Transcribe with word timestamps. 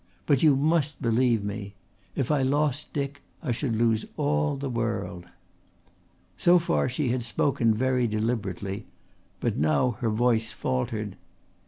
But 0.25 0.41
you 0.41 0.55
must 0.55 0.99
believe 0.99 1.43
me. 1.43 1.75
If 2.15 2.31
I 2.31 2.41
lost 2.41 2.91
Dick 2.91 3.21
I 3.43 3.51
should 3.51 3.75
lose 3.75 4.03
all 4.17 4.55
the 4.57 4.67
world." 4.67 5.25
So 6.37 6.57
far 6.57 6.89
she 6.89 7.09
had 7.09 7.23
spoken 7.23 7.71
very 7.75 8.07
deliberately, 8.07 8.87
but 9.41 9.57
now 9.57 9.91
her 9.99 10.09
voice 10.09 10.51
faltered. 10.51 11.17